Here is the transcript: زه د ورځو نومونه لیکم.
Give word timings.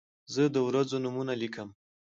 زه 0.33 0.43
د 0.55 0.57
ورځو 0.67 0.95
نومونه 1.03 1.33
لیکم. 1.41 1.69